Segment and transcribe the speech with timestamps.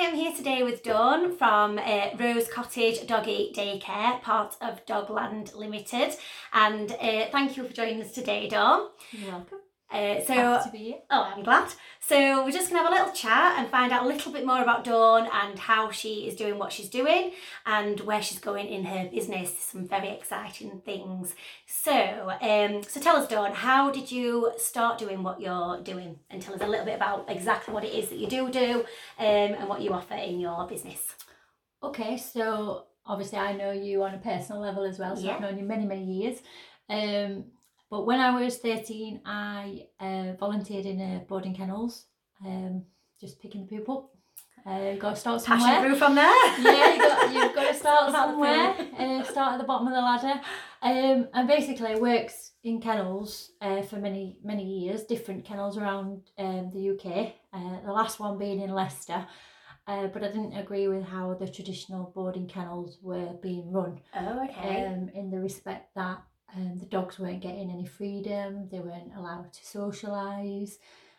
[0.00, 6.14] am here today with Dawn from uh, Rose Cottage Doggy Daycare, part of Dogland Limited.
[6.54, 8.88] And uh, thank you for joining us today, Dawn.
[9.12, 9.59] You're welcome.
[9.92, 10.98] Uh, so, Happy to be here.
[11.10, 11.68] oh, I'm glad.
[11.98, 14.46] So, we're just going to have a little chat and find out a little bit
[14.46, 17.32] more about Dawn and how she is doing what she's doing
[17.66, 19.58] and where she's going in her business.
[19.58, 21.34] Some very exciting things.
[21.66, 26.20] So, um, so tell us, Dawn, how did you start doing what you're doing?
[26.30, 28.80] And tell us a little bit about exactly what it is that you do do
[29.18, 29.26] um,
[29.58, 31.00] and what you offer in your business.
[31.82, 35.34] Okay, so obviously I know you on a personal level as well, so Yeah.
[35.34, 36.38] I've known you many, many years.
[36.88, 37.46] Um,
[37.90, 42.06] but when I was 13, I uh, volunteered in uh, boarding kennels,
[42.44, 42.84] um,
[43.20, 44.10] just picking the poop up.
[44.66, 45.68] Uh, got to start somewhere.
[45.68, 46.26] Passion through from there.
[46.60, 48.74] yeah, you got, you've got to start somewhere.
[48.98, 50.40] Uh, start at the bottom of the ladder.
[50.82, 56.30] Um, and basically I worked in kennels uh, for many many years, different kennels around
[56.38, 57.34] um, the UK.
[57.52, 59.26] Uh, the last one being in Leicester.
[59.86, 64.00] Uh, but I didn't agree with how the traditional boarding kennels were being run.
[64.14, 64.86] Oh, okay.
[64.86, 66.22] Um, in the respect that
[66.56, 70.72] um, the dogs weren't getting any freedom, they weren't allowed to socialise.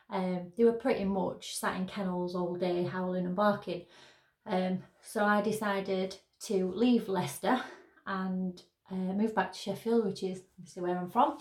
[0.09, 3.85] Um, they were pretty much sat in kennels all day, howling and barking.
[4.45, 7.61] Um, so I decided to leave Leicester
[8.05, 11.37] and uh, move back to Sheffield, which is obviously where I'm from,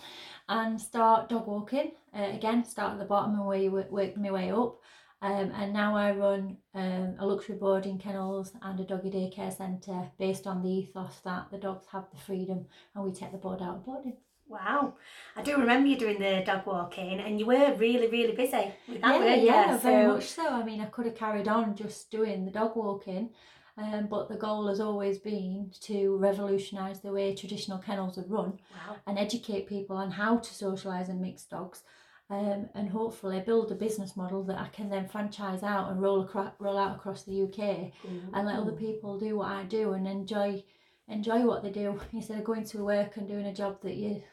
[0.47, 1.91] and start dog walking.
[2.17, 4.79] Uh, again, start at the bottom and work my way up.
[5.23, 10.09] Um, and now I run um, a luxury boarding kennels and a doggy daycare centre
[10.17, 13.61] based on the ethos that the dogs have the freedom and we take the board
[13.61, 14.17] out of boarding.
[14.47, 14.95] Wow.
[15.35, 19.01] I do remember you doing the dog walking and you were really, really busy with
[19.01, 19.77] that, yeah, weren't yeah, you?
[19.77, 20.49] very So- much so.
[20.49, 23.29] I mean, I could have carried on just doing the dog walking,
[23.77, 28.59] um, but the goal has always been to revolutionise the way traditional kennels are run
[28.73, 28.95] Wow.
[29.05, 31.83] and educate people on how to socialise and mix dogs.
[32.31, 36.21] Um, and hopefully build a business model that I can then franchise out and roll
[36.21, 37.91] across, roll out across the UK
[38.33, 40.63] and let other people do what I do and enjoy
[41.09, 44.23] enjoy what they do instead of going to work and doing a job that you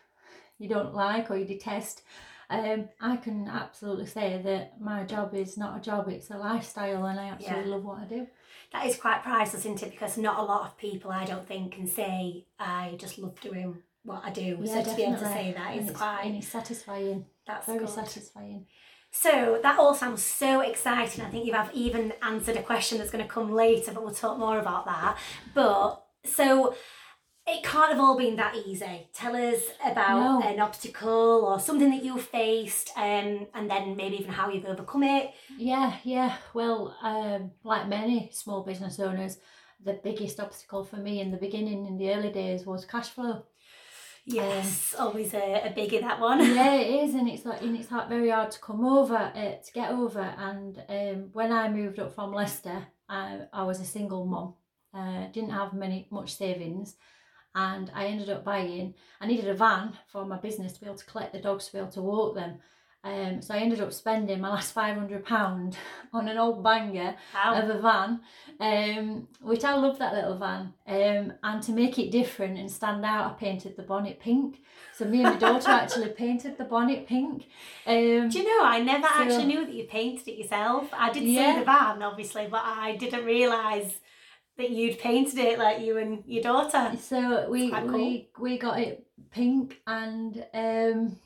[0.58, 2.02] you don't like or you detest.
[2.50, 7.04] Um, I can absolutely say that my job is not a job; it's a lifestyle,
[7.06, 7.74] and I absolutely Yeah.
[7.76, 8.26] love what I do.
[8.72, 9.90] That is quite priceless, isn't it?
[9.90, 13.82] Because not a lot of people, I don't think, can say, I just love doing
[14.08, 14.58] what I do.
[14.66, 17.88] so to be able to say that and it's, quite, it's satisfying, that's very good.
[17.88, 18.66] satisfying.
[19.10, 21.24] So that all sounds so exciting.
[21.24, 24.14] I think you have even answered a question that's going to come later, but we'll
[24.14, 25.16] talk more about that.
[25.54, 26.74] But so
[27.46, 29.08] it can't have all been that easy.
[29.14, 30.46] Tell us about No.
[30.48, 35.02] an obstacle or something that you faced, um, and then maybe even how you've overcome
[35.04, 35.32] it.
[35.56, 36.36] Yeah, yeah.
[36.52, 39.38] Well, um, like many small business owners,
[39.82, 43.44] the biggest obstacle for me in the beginning, in the early days, was cash flow.
[44.30, 46.40] Yes, always a, a biggie that one.
[46.40, 49.32] yeah, it is, and it's like and it's like very hard to come over, uh,
[49.64, 50.20] to get over.
[50.20, 54.52] And um, when I moved up from Leicester, I, I was a single mum,
[54.92, 56.96] uh, didn't have many much savings,
[57.54, 58.92] and I ended up buying.
[59.18, 61.72] I needed a van for my business to be able to collect the dogs to
[61.72, 62.58] be able to walk them.
[63.04, 65.76] Um, so I ended up spending my last five hundred pound
[66.12, 67.62] on an old banger Wow.
[67.62, 68.20] of a van,
[68.60, 70.72] um, which I love that little van.
[70.86, 74.58] Um, and to make it different and stand out, I painted the bonnet pink.
[74.96, 77.46] So me and my daughter actually painted the bonnet pink.
[77.86, 80.88] Um, Do you know, I never So- actually knew that you painted it yourself.
[80.92, 81.52] I did Yeah.
[81.54, 84.00] see the van, obviously, but I didn't realise
[84.56, 86.96] that you'd painted it like you and your daughter.
[87.00, 87.86] so we cool.
[87.92, 91.16] we we got it pink and um,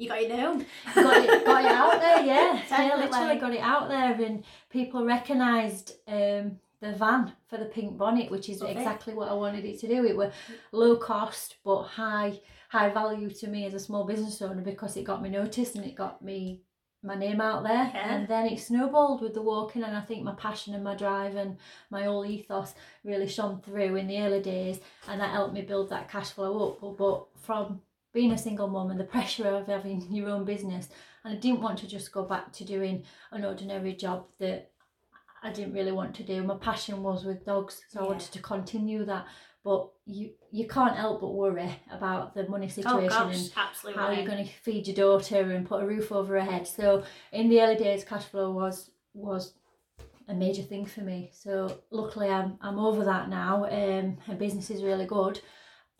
[0.00, 0.64] You got it known.
[0.94, 2.24] got it got it out there.
[2.24, 7.66] Yeah, yeah, literally got it out there, and people recognised um, the van for the
[7.66, 8.78] pink bonnet, which is Love it.
[8.78, 10.06] exactly what I wanted it to do.
[10.06, 10.32] It were
[10.72, 12.40] low cost but high
[12.70, 15.84] high value to me as a small business owner because it got me noticed and
[15.84, 16.62] it got me
[17.02, 18.14] my name out there Yeah.
[18.14, 21.34] and then it snowballed with the walking and I think my passion and my drive
[21.34, 21.56] and
[21.90, 22.74] my whole ethos
[23.04, 24.78] really shone through in the early days
[25.08, 27.80] and that helped me build that cash flow up but, but from
[28.12, 30.88] being a single mum and the pressure of having your own business
[31.24, 34.70] and I didn't want to just go back to doing an ordinary job that
[35.42, 36.42] I didn't really want to do.
[36.42, 39.26] My passion was with dogs, so I wanted to continue that.
[39.62, 44.02] But you you can't help but worry about the money Oh situation gosh, and absolutely.
[44.02, 46.66] how you're going to feed your daughter and put a roof over her head.
[46.66, 49.54] So in the early days, cash flow was was
[50.28, 51.30] a major thing for me.
[51.34, 53.64] So luckily, I'm I'm over that now.
[53.64, 55.40] Um, and business is really good,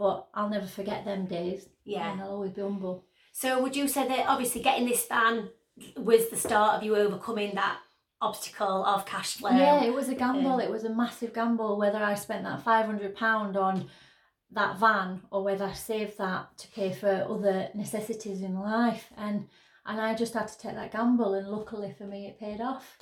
[0.01, 1.69] but I'll never forget them days.
[1.85, 2.11] Yeah.
[2.11, 3.05] and I'll always be humble.
[3.33, 5.51] So would you say that obviously getting this van
[5.95, 7.79] was the start of you overcoming that
[8.23, 9.51] obstacle of cash flow?
[9.51, 10.53] yeah, it was a gamble.
[10.53, 13.91] um, it was a massive gamble whether I spent that five hundred pound on
[14.53, 19.05] that van or whether I saved that to pay for other necessities in life.
[19.19, 19.49] And
[19.85, 22.97] and I just had to take that gamble, and luckily for me, it paid off.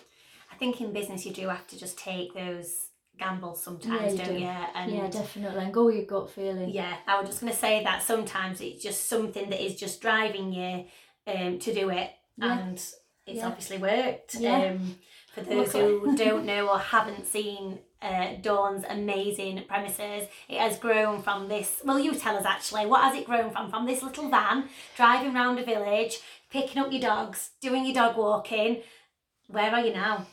[0.51, 2.88] I think in business you do have to just take those
[3.19, 4.41] gambles sometimes, you don't do.
[4.41, 4.47] you?
[4.47, 5.65] And yeah, definitely.
[5.65, 6.71] And go with your gut feeling.
[6.71, 10.01] yeah, I was just going to say that sometimes it's just something that is just
[10.01, 10.85] driving you
[11.27, 12.59] um, to do it, Yeah.
[12.59, 12.95] and it's
[13.27, 13.47] Yeah.
[13.47, 14.35] obviously worked.
[14.37, 14.73] Yeah.
[14.73, 14.97] Um,
[15.35, 21.21] for those who don't know or haven't seen uh, Dawn's amazing premises, it has grown
[21.23, 21.81] from this.
[21.85, 23.71] Well, you tell us actually, what has it grown from?
[23.71, 26.19] From this little van driving round a village,
[26.51, 28.83] picking up your dogs, doing your dog walking.
[29.49, 30.27] Where are you now?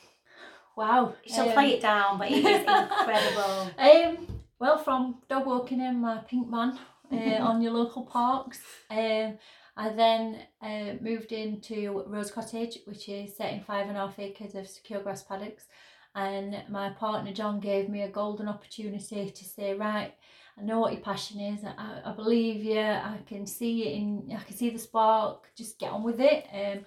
[0.76, 1.16] Wow.
[1.26, 3.72] She'll um, play it down, but it is incredible.
[3.78, 4.28] Um,
[4.60, 6.78] well, from dog walking in my pink man
[7.12, 8.60] uh, on your local parks.
[8.90, 9.38] Um,
[9.78, 14.18] I then uh, moved into Rose Cottage, which is set in five and a half
[14.20, 15.66] acres of secure grass paddocks.
[16.16, 20.14] And my partner John gave me a golden opportunity to say, right,
[20.58, 21.66] I know what your passion is.
[21.66, 22.80] I, I believe you.
[22.80, 24.32] I can see it in.
[24.34, 25.50] I can see the spark.
[25.58, 26.46] Just get on with it.
[26.54, 26.86] Um,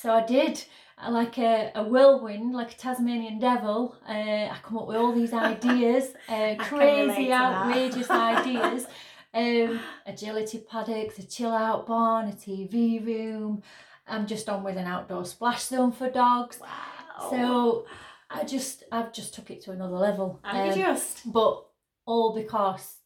[0.00, 0.64] so I did.
[1.08, 5.32] Like a, a whirlwind, like a Tasmanian devil, uh, I come up with all these
[5.52, 8.86] ideas, uh, crazy, outrageous ideas.
[9.32, 13.62] Um, agility paddocks, a chill out barn, a TV room.
[14.08, 16.58] I'm just on with an outdoor splash zone for dogs.
[16.60, 17.30] Wow.
[17.30, 17.86] So
[18.28, 20.40] I just, I've just took it to another level.
[20.42, 21.64] and Um, just but
[22.06, 22.96] all because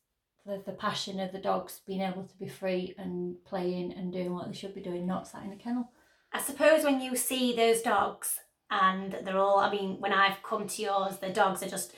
[0.47, 4.33] the, the passion of the dogs being able to be free and playing and doing
[4.33, 5.91] what they should be doing, not sat in a kennel.
[6.33, 8.41] I suppose when you see those dogs
[8.71, 11.95] and they're all, I mean, when I've come to yours, the dogs are just,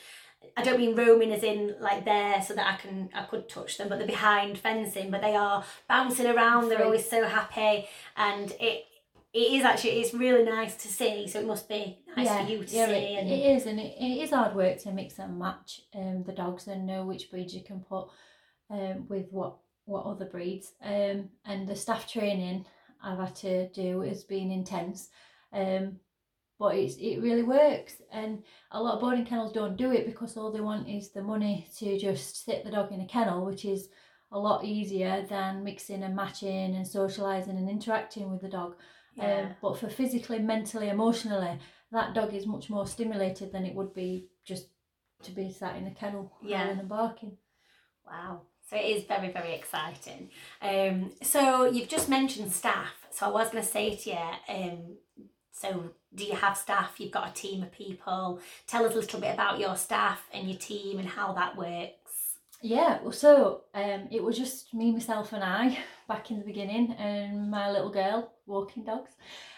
[0.57, 3.79] I don't mean roaming as in like there so that I can, I could touch
[3.79, 6.69] them, but they're behind fencing, but they are bouncing around.
[6.69, 8.85] They're always so happy, and it,
[9.33, 11.27] it is actually, it's really nice to see.
[11.29, 12.93] So it must be nice for you to yeah, see.
[12.93, 16.25] it, and it is, and it, it is hard work to mix and match um,
[16.25, 18.09] the dogs and know which breeds you can put
[18.71, 19.57] um, with what
[19.87, 20.73] what other breeds.
[20.83, 22.67] Um, and the staff training
[23.05, 25.11] I've had to do has been intense,
[25.53, 25.97] um,
[26.59, 27.95] but it's it really works.
[28.13, 31.23] And a lot of boarding kennels don't do it because all they want is the
[31.23, 33.89] money to just sit the dog in a kennel, which is
[34.33, 38.75] a lot easier than mixing and matching and socialising and interacting with the dog.
[39.15, 39.41] yeah.
[39.43, 41.59] Um, but for physically, mentally, emotionally,
[41.93, 44.69] that dog is much more stimulated than it would be just
[45.23, 46.69] to be sat in a kennel Yeah.
[46.69, 47.37] and barking.
[48.07, 48.43] Wow.
[48.69, 50.31] So it is very, very exciting.
[50.63, 53.07] Um, so you've just mentioned staff.
[53.11, 54.97] So I was going to say to you, um,
[55.53, 56.95] so do you have staff?
[56.99, 58.41] You've got a team of people.
[58.67, 62.05] Tell us a little bit about your staff and your team and how that works.
[62.63, 65.79] Yeah, well, so um, it was just me, myself, and I
[66.09, 69.11] back in the beginning, and my little girl walking dogs.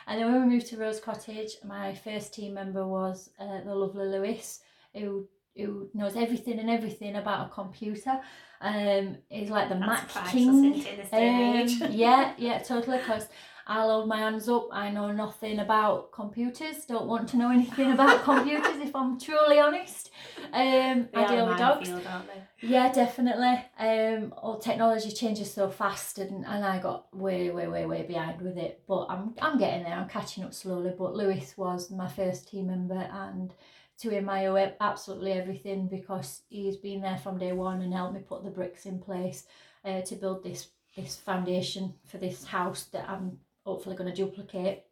[0.09, 3.75] And then when we moved to Rose Cottage, my first team member was uh, the
[3.75, 4.61] lovely Lewis,
[4.93, 8.21] who who knows everything and everything about a computer.
[8.61, 10.49] Um, he's like the That's Mac King.
[10.49, 11.83] isn't it, in this day and age?
[11.83, 12.99] Um, yeah, yeah, totally.
[12.99, 13.29] Because
[13.69, 14.69] I'll hold my hands up.
[14.73, 16.85] I know nothing about computers.
[16.87, 18.77] Don't want to know anything about computers.
[18.81, 20.11] If I'm truly honest,
[20.53, 21.91] um, They I deal with dogs.
[21.91, 22.67] they?
[22.69, 23.65] Yeah, definitely.
[23.79, 28.41] Um, all technology changes so fast, and, and I got way, way, way, way behind
[28.41, 28.83] with it.
[28.87, 29.95] But I'm I'm getting there.
[29.95, 30.93] I'm catching up slowly.
[30.97, 33.53] But Lewis was my first team member, and
[34.01, 38.15] to him I owe absolutely everything because he's been there from day one and helped
[38.15, 39.45] me put the bricks in place
[39.85, 44.85] uh, to build this this foundation for this house that I'm hopefully going to duplicate.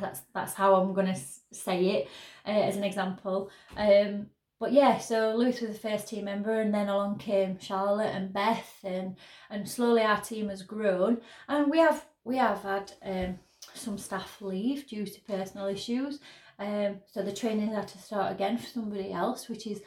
[0.00, 1.20] That's that's how I'm going to
[1.52, 2.08] say it
[2.46, 3.50] uh, as an example.
[3.76, 4.26] Um,
[4.60, 8.32] but yeah, so Lewis was the first team member, and then along came Charlotte and
[8.32, 9.16] Beth, and
[9.50, 13.38] and slowly our team has grown, and we have we have had um,
[13.74, 16.20] some staff leave due to personal issues,
[16.58, 19.80] um, so the training had to start again for somebody else, which is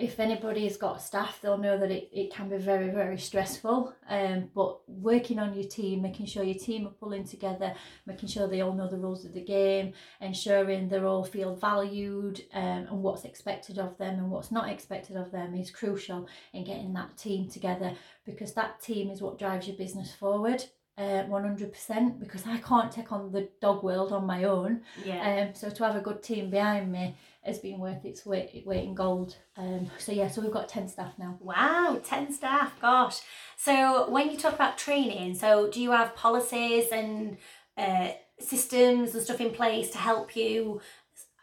[0.00, 3.94] if anybody's got staff, they'll know that it, it can be very, very stressful.
[4.08, 7.74] Um, but working on your team, making sure your team are pulling together,
[8.06, 12.40] making sure they all know the rules of the game, ensuring they all feel valued
[12.54, 16.64] um, and what's expected of them and what's not expected of them is crucial in
[16.64, 17.92] getting that team together
[18.24, 20.64] because that team is what drives your business forward.
[21.00, 24.82] Uh, 100% because I can't take on the dog world on my own.
[25.02, 25.46] Yeah.
[25.48, 28.84] Um, so to have a good team behind me has been worth its weight, weight
[28.84, 29.36] in gold.
[29.56, 31.38] Um, so yeah, so we've got 10 staff now.
[31.40, 33.20] Wow, 10 staff, gosh.
[33.56, 37.38] So when you talk about training, so do you have policies and
[37.78, 40.82] uh, systems and stuff in place to help you,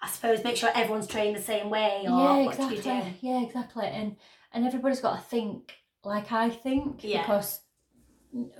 [0.03, 2.77] I suppose, make sure everyone's trained the same way or yeah, what do exactly.
[2.77, 3.27] you do?
[3.27, 3.87] Yeah, exactly.
[3.87, 4.17] And
[4.53, 5.73] and everybody's got to think
[6.03, 7.21] like I think Yeah.
[7.21, 7.61] because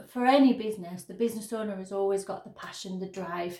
[0.08, 3.60] for any business, the business owner has always got the passion, the drive.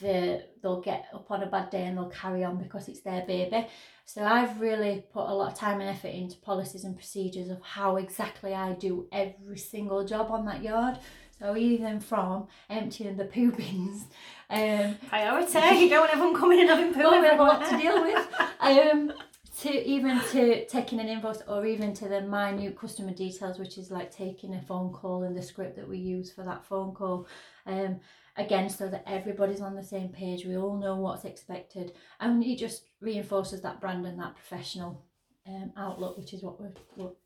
[0.00, 3.26] The, they'll get up on a bad day and they'll carry on because it's their
[3.26, 3.66] baby.
[4.04, 7.60] So I've really put a lot of time and effort into policies and procedures of
[7.62, 10.98] how exactly I do every single job on that yard.
[11.38, 14.06] So even from emptying the poo bins,
[14.50, 15.58] um, Priority.
[15.78, 18.28] you don't want everyone coming and having poo we have a lot to deal with.
[18.60, 19.12] Um,
[19.62, 23.90] to even to taking an invoice or even to the minute customer details, which is
[23.90, 27.26] like taking a phone call and the script that we use for that phone call.
[27.66, 28.00] Um,
[28.36, 32.58] again, so that everybody's on the same page, we all know what's expected, and it
[32.58, 35.04] just reinforces that brand and that professional
[35.46, 37.16] um, outlook, which is what we what,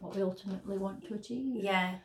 [0.00, 1.62] what we ultimately want to achieve.
[1.62, 1.96] Yeah.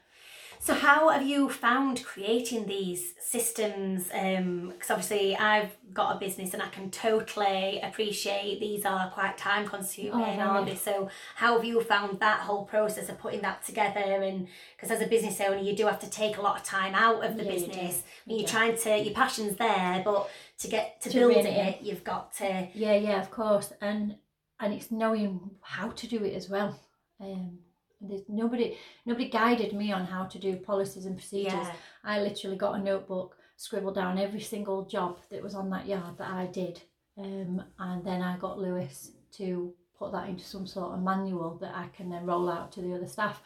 [0.62, 4.08] So how have you found creating these systems?
[4.10, 9.66] Because obviously I've got a business and I can totally appreciate these are quite time
[9.66, 10.76] consuming, Oh, aren't they?
[10.76, 14.00] So how have you found that whole process of putting that together?
[14.02, 16.94] And because as a business owner, you do have to take a lot of time
[16.94, 18.04] out of the Yeah, business.
[18.26, 18.52] You And you're do.
[18.52, 22.04] trying to, your passion's there, but to get to, To build rein it, it you've
[22.04, 22.68] got to.
[22.74, 24.18] Yeah, yeah, of course, and
[24.60, 26.78] and it's knowing how to do it as well.
[27.22, 27.60] Um,
[28.02, 31.54] there's nobody nobody guided me on how to do policies and procedures.
[31.54, 31.74] Yeah.
[32.04, 36.18] I literally got a notebook, scribbled down every single job that was on that yard
[36.18, 36.82] that I did,
[37.18, 41.76] um, and then I got Lewis to put that into some sort of manual that
[41.76, 43.42] I can then roll out to the other staff.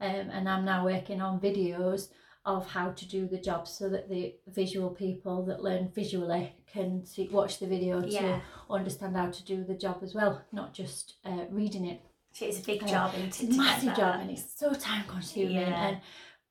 [0.00, 2.10] Um, and I'm now working on videos
[2.44, 7.04] of how to do the job so that the visual people that learn visually can
[7.04, 8.20] see, watch the video Yeah.
[8.20, 12.00] to understand how to do the job as well, not just uh, reading it.
[12.40, 15.56] It's a big job, It's a massive job and it's so time consuming.
[15.56, 15.88] Yeah.
[15.88, 16.00] And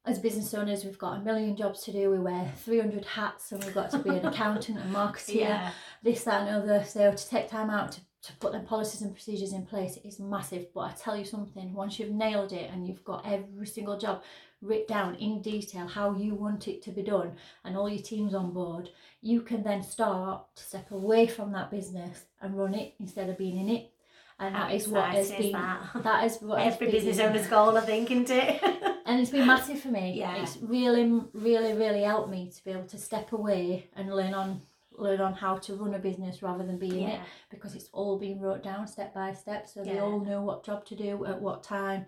[0.05, 2.09] as business owners, we've got a million jobs to do.
[2.11, 5.71] We wear 300 hats and we've got to be an accountant, a marketer, Yeah.
[6.03, 6.83] this, that, and other.
[6.83, 10.19] So to take time out to, to put them policies and procedures in place is
[10.19, 10.73] massive.
[10.73, 14.23] But I tell you something, once you've nailed it and you've got every single job
[14.61, 17.31] written down in detail how you want it to be done
[17.63, 18.89] and all your teams on board,
[19.21, 23.37] you can then start to step away from that business and run it instead of
[23.37, 23.91] being in it.
[24.39, 25.81] And How that is what has been that?
[26.03, 28.61] that is what has Every been- business owner's goal, I think, isn't it?
[29.05, 30.13] and it's been massive for me.
[30.17, 30.35] Yeah.
[30.41, 34.61] It's really, really, really helped me to be able to step away and learn on
[34.99, 37.19] learn on how to run a business rather than be in it
[37.51, 40.83] because it's all been wrote down step by step so they all know what job
[40.83, 42.03] to do at what time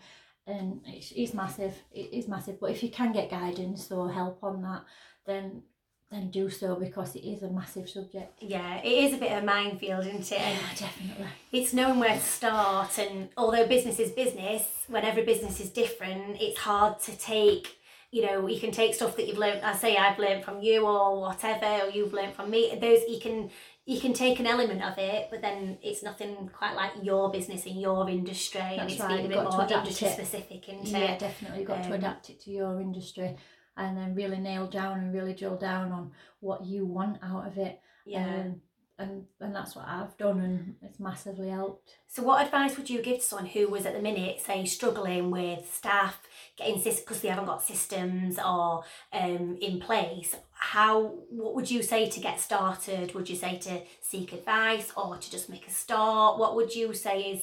[0.47, 4.43] and it's, it's massive it is massive but if you can get guidance or help
[4.43, 4.81] on that
[5.27, 5.61] then
[6.11, 9.43] then do so because it is a massive subject Yeah, it is a bit of
[9.43, 10.41] a minefield, isn't it?
[10.41, 12.97] And yeah definitely it's knowing where to start.
[12.97, 17.75] And although business is business, when every business is different, it's hard to take.
[18.11, 19.61] You know, you can take stuff that you've learned.
[19.63, 22.75] I say I've learned from you or whatever, or you've learned from me.
[22.81, 23.51] Those you can
[23.85, 27.65] you can take an element of it, but then it's nothing quite like your business
[27.67, 30.13] in your industry, and it's right, being a bit more industry it.
[30.13, 31.19] specific, isn't yeah it?
[31.19, 33.35] definitely you've got Um, to adapt it to your industry
[33.79, 37.57] and then really nail down and really drill down on what you want out of
[37.57, 38.25] it Yeah.
[38.27, 38.61] um,
[38.99, 43.01] and and that's what I've done and it's massively helped So, what advice would you
[43.01, 46.19] give to someone who was at the minute, say, struggling with staff
[46.57, 48.83] getting because they haven't got systems or
[49.13, 50.35] um, in place?
[50.51, 50.91] How
[51.29, 53.15] what would you say to get started?
[53.15, 56.37] Would you say to seek advice or to just make a start?
[56.37, 57.41] What would you say is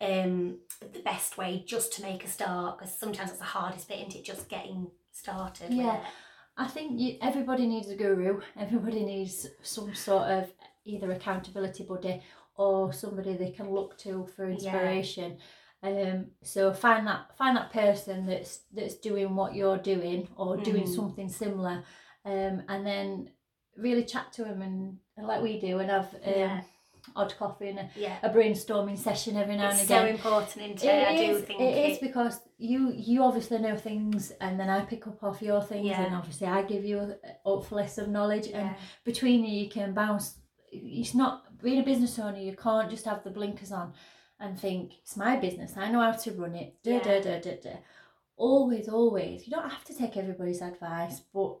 [0.00, 2.78] um, the best way just to make a start?
[2.78, 4.24] Because sometimes it's the hardest bit, isn't it?
[4.24, 4.90] Just getting
[5.22, 5.72] started.
[5.72, 5.96] Yeah.
[5.96, 6.00] it.
[6.56, 8.40] I think you, everybody needs a guru.
[8.58, 10.50] Everybody needs some sort of
[10.84, 12.22] either accountability buddy
[12.56, 15.38] or somebody they can look to for inspiration.
[15.82, 20.84] Um, so find that find that person that's that's doing what you're doing or doing
[20.84, 20.94] Mm.
[20.96, 21.84] something similar,
[22.24, 23.30] um, and then
[23.76, 26.60] really chat to them and, and like we do and have um, Yeah.
[27.14, 28.16] odd coffee and a, Yeah.
[28.24, 30.14] a brainstorming session every now It's and so again.
[30.16, 30.84] important, isn't it?
[30.84, 34.68] It I do is- think it is because you you obviously know things and then
[34.68, 36.02] I pick up off your things Yeah.
[36.04, 38.74] and obviously I give you hopefully some knowledge and Yeah.
[39.04, 40.38] between you you can bounce
[40.72, 43.92] it's not being a business owner you can't just have the blinkers on
[44.40, 47.20] and think it's my business I know how to run it da, da, Yeah.
[47.20, 47.76] da, da, da.
[48.36, 51.56] always always you don't have to take everybody's advice but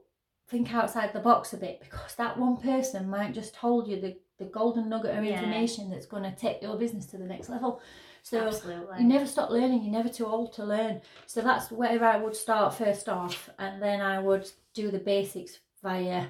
[0.48, 4.16] think outside the box a bit because that one person might just hold you the,
[4.38, 7.80] the golden nugget of information that's going to take your business to the next level
[8.22, 8.98] so Absolutely.
[9.00, 12.36] you never stop learning you're never too old to learn so that's where i would
[12.36, 16.26] start first off and then i would do the basics via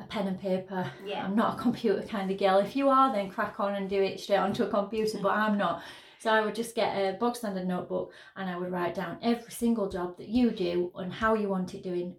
[0.00, 1.24] a pen and paper Yeah.
[1.24, 4.00] i'm not a computer kind of girl if you are then crack on and do
[4.02, 5.82] it straight onto a computer but i'm not
[6.20, 9.50] so i would just get a bog standard notebook and i would write down every
[9.50, 12.14] single job that you do and how you want it doing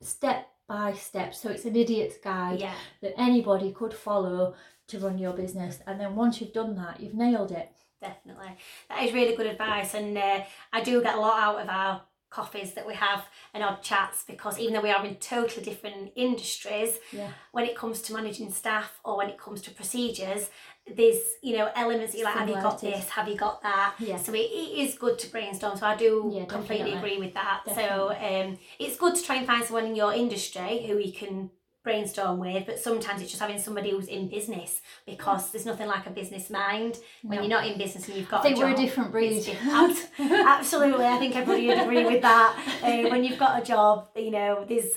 [0.00, 2.74] step by step so it's an idiot's guide Yeah.
[3.02, 4.54] that anybody could follow
[4.88, 7.70] to run your business and then once you've done that you've nailed it
[8.02, 8.56] Definitely.
[8.88, 9.94] That is really good advice.
[9.94, 10.40] And uh,
[10.72, 14.24] I do get a lot out of our coffees that we have and odd chats
[14.26, 18.50] because even though we are in totally different industries, yeah when it comes to managing
[18.50, 20.48] staff or when it comes to procedures,
[20.96, 23.08] there's you know elements you're like, have you got this?
[23.10, 23.94] Have you got that?
[23.98, 24.16] Yeah.
[24.16, 25.76] So it, it is good to brainstorm.
[25.76, 27.62] So I do Yeah, completely agree with that.
[27.74, 31.50] So um, it's good to try and find someone in your industry who you can
[31.84, 32.66] brainstorm with.
[32.66, 36.50] But sometimes it's just having somebody who's in business because there's nothing like a business
[36.50, 37.42] mind when No.
[37.42, 38.40] you're not in business and you've got.
[38.40, 39.44] I think a we're a different breed.
[40.18, 42.58] Absolutely, I think everybody would agree with that.
[42.82, 44.90] Uh, when you've got a job, you know, there's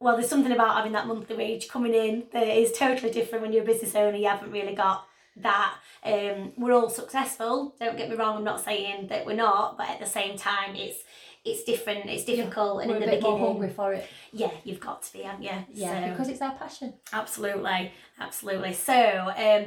[0.00, 3.52] well, there's something about having that monthly wage coming in that is totally different when
[3.52, 4.16] you're a business owner.
[4.16, 5.76] You haven't really got that.
[6.04, 7.74] Um, we're all successful.
[7.80, 8.36] Don't get me wrong.
[8.38, 10.98] I'm not saying that we're not, but at the same time, it's
[11.44, 12.06] it's different.
[12.08, 14.06] It's difficult, and we're in the beginning, hungry for it.
[14.32, 15.50] yeah, you've got to be, haven't you?
[15.72, 16.94] Yeah, So- because it's our passion.
[17.12, 18.72] Absolutely, absolutely.
[18.74, 19.66] So, um,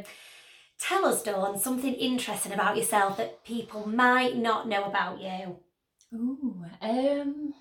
[0.80, 5.58] tell us, Dawn, something interesting about yourself that people might not know about you.
[6.14, 7.54] Ooh, um,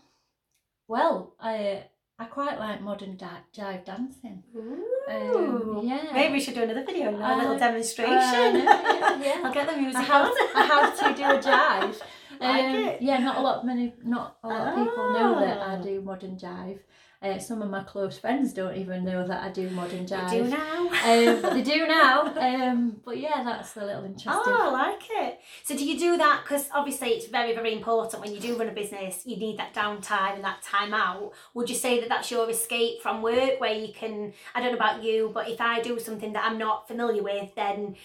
[0.86, 1.84] well, I
[2.18, 4.44] I quite like modern di- jive dancing.
[4.54, 4.84] Ooh.
[5.08, 6.10] Um, yeah.
[6.12, 8.14] Maybe we should do another video now, a little demonstration.
[8.14, 9.40] uh, yeah, yeah.
[9.44, 10.32] I'll get the music I have, on.
[10.54, 12.00] I have to do a jive.
[12.40, 13.02] Like Um, it?
[13.02, 15.82] Yeah, not a lot many, not a lot of people know that I Oh.
[15.82, 16.80] do modern jive.
[17.22, 20.24] Uh, some of my close friends don't even know that I do modern jive.
[20.24, 20.88] I do now.
[20.88, 22.34] Um, they do now.
[22.36, 24.32] Um, but yeah, that's a little interesting.
[24.54, 25.40] Oh, I like it.
[25.62, 26.42] So, do you do that?
[26.42, 29.22] Because obviously, it's very, very important when you do run a business.
[29.24, 31.32] You need that downtime and that time out.
[31.54, 34.34] Would you say that that's your escape from work, where you can?
[34.54, 37.54] I don't know about you, but if I do something that I'm not familiar with,
[37.54, 37.96] then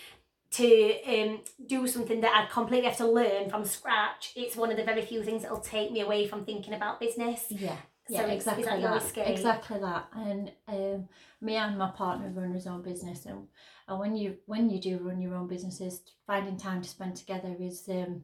[0.51, 4.77] to um, do something that I completely have to learn from scratch, it's one of
[4.77, 7.46] the very few things that will take me away from thinking about business.
[7.50, 7.77] Yeah.
[8.08, 9.18] So Yeah, exactly that.
[9.18, 10.08] Exactly that.
[10.15, 11.08] And um,
[11.41, 13.48] me and my partner run his own business, and,
[13.88, 17.56] and when you when you do run your own businesses, finding time to spend together
[17.60, 18.24] is um,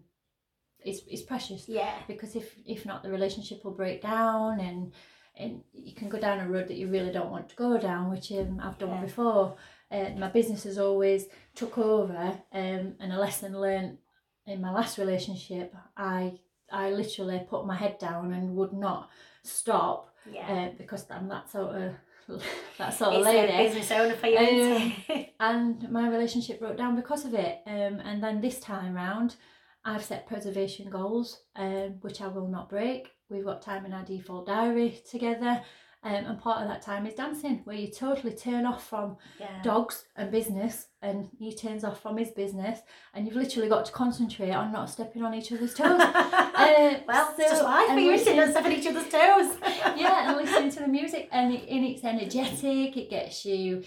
[0.84, 1.94] is is precious Yeah.
[2.08, 4.91] because if if not, the relationship will break down, and
[5.38, 8.10] and you can go down a road that you really don't want to go down,
[8.10, 9.01] which um, I've done Yeah.
[9.01, 9.55] before.
[9.95, 11.25] Uh, my business has always
[11.55, 13.97] took over, um, and a lesson learned
[14.45, 16.39] in my last relationship, I
[16.71, 19.09] I literally put my head down and would not
[19.43, 20.47] stop Yeah.
[20.51, 21.93] uh, because I'm that sort of
[22.79, 23.53] that sort of it's lady.
[23.53, 27.59] a business owner for you, isn't and my relationship broke down because of it.
[27.67, 29.35] Um, and then this time round,
[29.85, 33.11] I've set preservation goals, um, which I will not break.
[33.29, 35.61] We've got time in our default diary together.
[36.05, 39.59] Um, and part of that time is dancing, where you totally turn off from yeah.
[39.63, 42.81] dogs and business, and he turns off from his business,
[43.15, 46.01] and you've literally got to concentrate on not stepping on each other's toes.
[46.55, 49.57] Uh, well, it's just so- life you, sitting on each other's toes.
[49.98, 52.96] yeah, and listen to the music, and, it, and it's energetic.
[52.96, 53.83] It gets you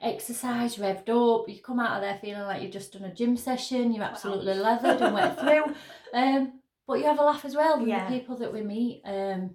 [0.00, 1.48] exercise revved up.
[1.48, 3.92] You come out of there feeling like you've just done a gym session.
[3.92, 5.74] You're absolutely leathered and wet through.
[6.14, 7.78] Um, but you have a laugh as well.
[7.78, 8.08] with Yeah.
[8.08, 9.50] The people that we meet, um,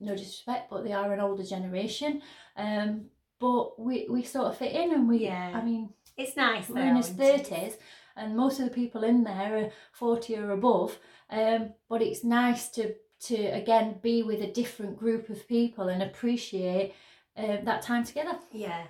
[0.00, 2.22] no disrespect, but they are an older generation.
[2.56, 3.06] Um,
[3.38, 5.24] but we we sort of fit in, and we.
[5.24, 5.52] Yeah.
[5.54, 6.68] I mean, It's nice.
[6.68, 7.76] we're in his thirties,
[8.16, 10.98] and most of the people in there are forty or above.
[11.30, 12.94] Um, but it's nice to
[13.28, 16.94] to again be with a different group of people and appreciate
[17.36, 18.38] uh, that time together.
[18.52, 18.84] Yeah.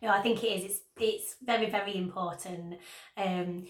[0.00, 0.64] No, I think it is.
[0.64, 2.78] It's it's very very important.
[3.16, 3.66] Um,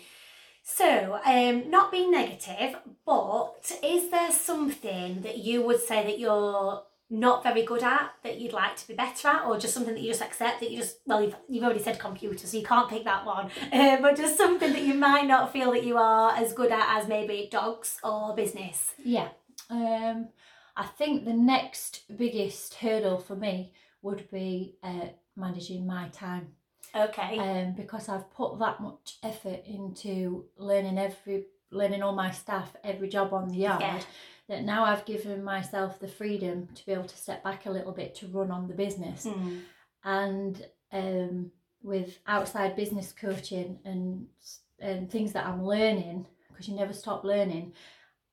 [0.62, 6.82] so, um, not being negative, but is there something that you would say that you're
[7.10, 10.00] not very good at that you'd like to be better at, or just something that
[10.00, 12.88] you just accept that you just well you've, you've already said computer, so you can't
[12.88, 16.32] pick that one, uh, but just something that you might not feel that you are
[16.32, 18.94] as good at as maybe dogs or business.
[19.04, 19.28] Yeah.
[19.68, 20.28] Um,
[20.76, 26.54] I think the next biggest hurdle for me would be uh, managing my time.
[26.94, 27.38] Okay.
[27.38, 33.08] um, because I've put that much effort into learning every learning all my staff every
[33.08, 34.00] job on the yard Yeah.
[34.48, 37.92] that now I've given myself the freedom to be able to step back a little
[37.92, 39.58] bit to run on the business Hmm.
[40.04, 41.50] and um,
[41.82, 44.26] with outside business coaching and
[44.78, 47.72] and things that I'm learning because you never stop learning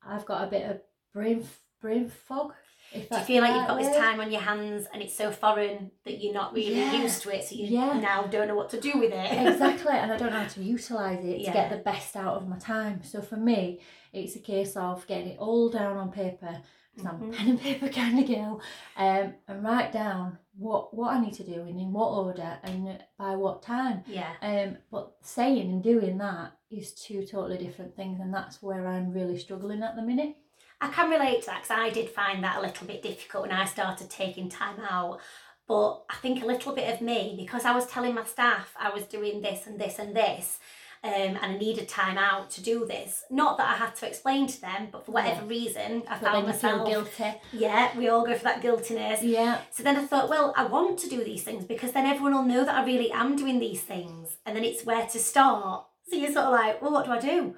[0.05, 0.81] I've got a bit of
[1.13, 1.45] brain
[1.81, 2.53] brain fog
[2.93, 5.91] Do you feel like you've got this time on your hands and it's so foreign
[6.05, 7.01] that you're not really Yeah.
[7.01, 7.99] used to it, so you Yeah.
[7.99, 9.47] now don't know what to do with it?
[9.47, 11.47] exactly and i don't know how to utilize it Yeah.
[11.51, 13.79] to get the best out of my time so for me
[14.13, 16.61] it's a case of getting it all down on paper
[16.95, 17.35] because i'm a Mhm.
[17.35, 18.61] pen and paper kind of girl
[18.97, 23.03] um, and write down what what i need to do and in what order and
[23.17, 24.31] by what time yeah.
[24.41, 29.11] um, but saying and doing that is two totally different things and that's where i'm
[29.11, 30.35] really struggling at the minute
[30.81, 33.51] I can relate to that because I did find that a little bit difficult when
[33.51, 35.19] I started taking time out.
[35.67, 38.89] But I think a little bit of me, because I was telling my staff I
[38.89, 40.57] was doing this and this and this,
[41.03, 43.23] um, and I needed time out to do this.
[43.29, 46.47] Not that I had to explain to them, but for whatever reason, I But found
[46.47, 46.87] myself.
[46.87, 47.35] guilty.
[47.53, 49.21] Yeah, we all go for that guiltiness.
[49.21, 49.59] Yeah.
[49.71, 52.43] So then I thought, well, I want to do these things because then everyone will
[52.43, 54.37] know that I really am doing these things.
[54.45, 55.85] And then it's where to start.
[56.09, 57.55] So you're sort of like, well, what do I do?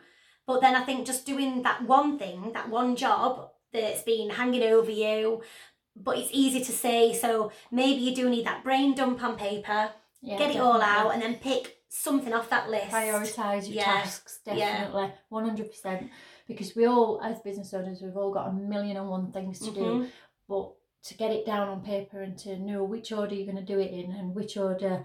[0.52, 4.64] But then I think just doing that one thing, that one job that's been hanging
[4.64, 5.42] over you,
[5.96, 7.14] but it's easy to say.
[7.14, 11.12] So maybe you do need that brain dump on paper, yeah get it all out,
[11.14, 12.92] and then pick something off that list.
[12.92, 16.10] prioritize your Yeah, tasks definitely 100%
[16.48, 19.72] because we all as business owners we've all got a million and one things to
[19.72, 20.10] do Mhm.
[20.50, 20.72] but
[21.04, 23.80] to get it down on paper and to know which order you're going to do
[23.80, 25.04] it in and which order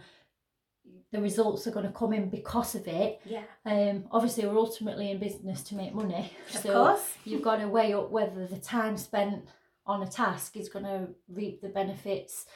[1.16, 5.10] the results are going to come in because of it Yeah, um obviously we're ultimately
[5.12, 7.06] in business to make money of so course.
[7.24, 9.44] you've got to weigh up whether the time spent
[9.86, 12.46] on a task is going to reap the benefits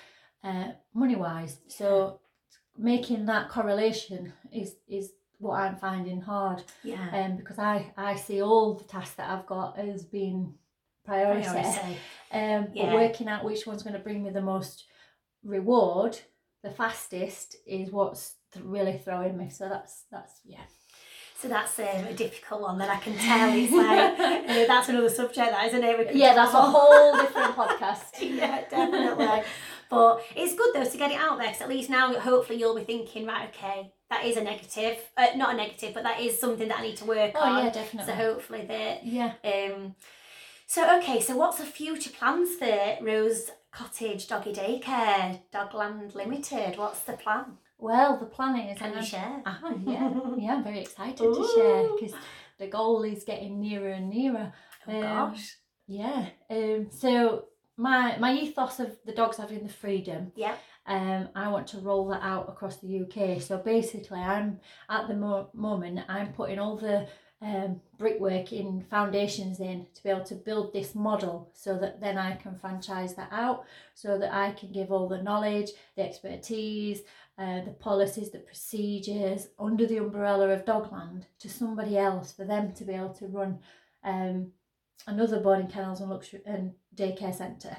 [0.42, 1.58] uh, money wise.
[1.68, 2.18] So
[2.76, 7.06] making that correlation is is what I'm finding hard, Yeah.
[7.12, 10.54] um, because I I see all the tasks that I've got as being
[11.04, 11.96] priority, Priority.
[12.32, 12.86] um, Yeah.
[12.86, 14.84] but working out which one's going to bring me the most
[15.44, 16.18] reward,
[16.64, 19.50] the fastest, is what's th- really throwing me.
[19.50, 20.60] So that's that's yeah.
[21.40, 23.50] So that's um, a difficult one that I can tell.
[23.54, 26.14] It's like uh, that's another subject, that isn't it?
[26.14, 28.12] Yeah, that's a whole different podcast.
[28.20, 29.42] yeah, definitely.
[29.88, 32.74] but it's good though to get it out there because at least now, hopefully, you'll
[32.76, 36.38] be thinking, right, okay, that is a negative, uh, not a negative, but that is
[36.38, 37.64] something that I need to work Oh on.
[37.64, 39.06] yeah, So hopefully that.
[39.06, 39.32] Yeah.
[39.42, 39.94] Um,
[40.66, 46.76] so okay, so what's the future plans for Rose Cottage Doggy Daycare Dogland Limited?
[46.76, 47.56] What's the plan?
[47.80, 49.42] Well, the plan is, Can you share?
[49.46, 52.14] Ah, yeah, yeah, I'm very excited to share because
[52.58, 54.52] the goal is getting nearer and nearer.
[54.86, 55.56] Oh Um, gosh.
[55.86, 56.26] Yeah.
[56.50, 56.88] Um.
[56.90, 60.32] So my my ethos of the dogs having the freedom.
[60.36, 60.54] Yeah.
[60.86, 61.28] Um.
[61.34, 63.40] I want to roll that out across the UK.
[63.40, 67.08] So basically, I'm at the mo- moment I'm putting all the
[67.42, 72.18] um, brickwork in foundations in to be able to build this model so that then
[72.18, 73.64] I can franchise that out
[73.94, 77.00] so that I can give all the knowledge, the expertise,
[77.40, 82.72] uh, the policies, the procedures under the umbrella of Dogland to somebody else for them
[82.74, 83.58] to be able to run
[84.04, 84.52] um,
[85.06, 87.78] another boarding kennels and luxury and daycare centre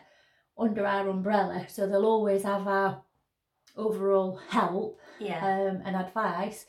[0.57, 1.65] under our umbrella.
[1.69, 3.03] So they'll always have our
[3.77, 5.45] overall help Yeah.
[5.45, 6.65] um, and advice,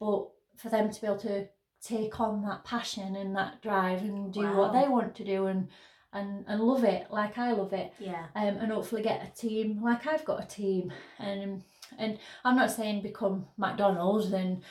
[0.00, 1.46] but for them to be able to
[1.80, 5.68] take on that passion and that drive and do what they want to do and
[6.14, 8.26] and and love it like I love it yeah.
[8.34, 11.62] um, and hopefully get a team like I've got a team and
[11.98, 14.62] and I'm not saying become McDonald's and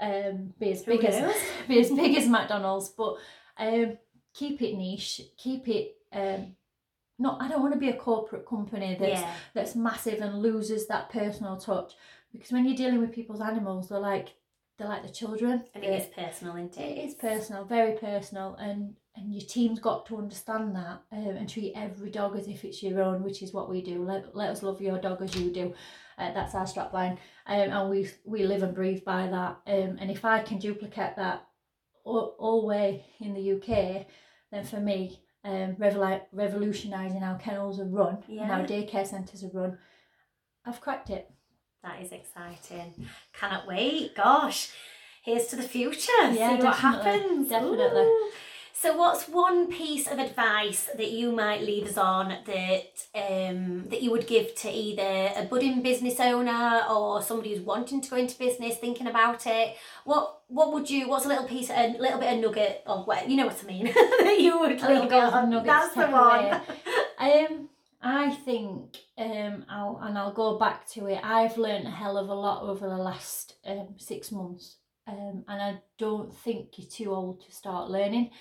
[0.00, 1.34] um, be as Who big as
[1.68, 3.16] be as big as McDonald's but
[3.58, 3.98] um,
[4.34, 6.56] keep it niche keep it um,
[7.18, 9.34] not I don't want to be a corporate company that's yeah.
[9.54, 11.94] that's massive and loses that personal touch
[12.32, 14.34] because when you're dealing with people's animals they're like
[14.78, 16.98] they're like the children And it is personal, isn't it?
[16.98, 21.48] it is personal, very personal, and and your team's got to understand that um, and
[21.48, 24.02] treat every dog as if it's your own, which is what we do.
[24.04, 25.74] Let, let us love your dog as you do.
[26.18, 27.12] Uh, that's our strapline,
[27.46, 29.56] um, and we we live and breathe by that.
[29.66, 31.46] Um, and if I can duplicate that
[32.04, 34.06] all, all way in the UK,
[34.50, 38.66] then for me, um, revol- revolutionising how kennels are run and how Yeah.
[38.66, 39.78] daycare centres are run,
[40.66, 41.30] I've cracked it.
[41.82, 42.94] That is exciting.
[43.32, 44.14] Cannot wait.
[44.14, 44.70] Gosh,
[45.24, 46.12] here's to the future.
[46.20, 47.48] Yeah, See what definitely, happens.
[47.48, 48.00] definitely.
[48.02, 48.30] Ooh.
[48.82, 54.02] So, what's one piece of advice that you might leave us on that um, that
[54.02, 58.16] you would give to either a budding business owner or somebody who's wanting to go
[58.16, 59.76] into business, thinking about it?
[60.02, 61.08] What what would you?
[61.08, 63.66] What's a little piece, a little bit of nugget, or what you know what I
[63.68, 63.84] mean?
[63.94, 65.50] that you would A little leave golden on?
[65.50, 66.60] nugget That's the one.
[67.20, 67.68] Um,
[68.02, 71.20] I think, um, I'll and I'll go back to it.
[71.22, 75.62] I've learned a hell of a lot over the last um, six months, um, and
[75.62, 78.32] I don't think you're too old to start learning.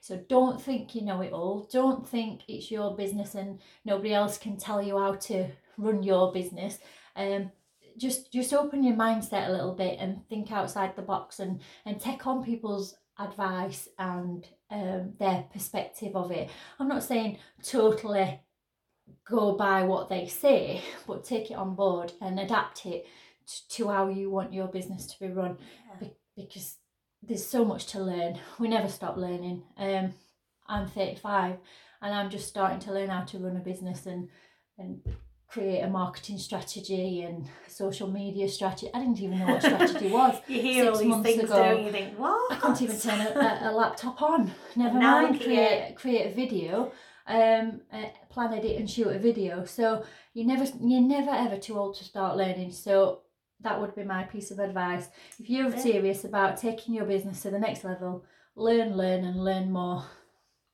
[0.00, 1.68] So don't think you know it all.
[1.70, 6.32] Don't think it's your business and nobody else can tell you how to run your
[6.32, 6.78] business.
[7.16, 7.50] Um,
[7.96, 12.00] just just open your mindset a little bit and think outside the box and and
[12.00, 16.48] take on people's advice and um, their perspective of it.
[16.78, 18.40] I'm not saying totally
[19.28, 23.06] go by what they say, but take it on board and adapt it
[23.70, 25.56] to how you want your business to be run
[25.98, 26.76] Be- because
[27.22, 28.38] there's so much to learn.
[28.58, 29.62] We never stop learning.
[29.76, 30.14] Um,
[30.68, 31.56] I'm 35
[32.02, 34.28] and I'm just starting to learn how to run a business and
[34.78, 35.00] and
[35.48, 38.90] create a marketing strategy and social media strategy.
[38.92, 40.36] I didn't even know what strategy was.
[40.46, 41.90] You hear Six all these months things, ago, don't you?
[41.90, 42.52] Think what?
[42.52, 44.52] I can't even turn a, a, a laptop on.
[44.76, 46.92] Never Now mind create create a video,
[47.26, 49.64] um, uh, plan, edit, and shoot a video.
[49.64, 50.04] So
[50.34, 52.72] you never you're never ever too old to start learning.
[52.72, 53.22] So
[53.60, 55.08] that would be my piece of advice.
[55.38, 55.78] If you're Yeah.
[55.78, 60.04] serious about taking your business to the next level, learn, learn, and learn more.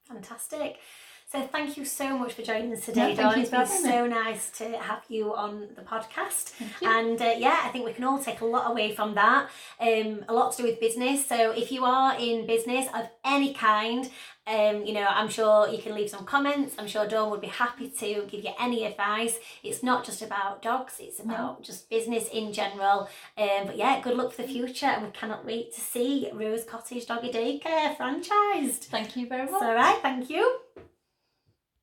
[0.09, 0.79] Fantastic.
[1.27, 3.35] So thank you so much for joining us today, thank Dawn.
[3.37, 6.53] you It's been so nice to have you on the podcast.
[6.81, 9.51] And uh, yeah, I think we can all take a lot away from that.
[9.81, 11.27] Um, a lot to do with business.
[11.27, 14.09] So if you are in business of any kind,
[14.47, 16.77] um, you know, I'm sure you can leave some comments.
[16.79, 19.39] I'm sure Dawn would be happy to give you any advice.
[19.65, 23.09] It's not just about dogs; it's about just business in general.
[23.37, 26.65] Um, but yeah, good luck for the future, and we cannot wait to see Rose
[26.65, 28.85] Cottage Doggy Daycare franchised.
[28.85, 29.63] Thank you very It's much.
[29.63, 29.99] all right.
[30.03, 30.59] Thank you.